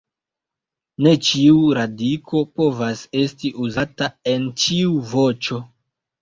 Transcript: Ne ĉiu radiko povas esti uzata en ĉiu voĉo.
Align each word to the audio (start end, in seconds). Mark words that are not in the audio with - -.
Ne 1.07 1.11
ĉiu 1.27 1.59
radiko 1.79 2.41
povas 2.61 3.03
esti 3.25 3.53
uzata 3.67 4.09
en 4.33 4.49
ĉiu 4.65 4.97
voĉo. 5.13 5.61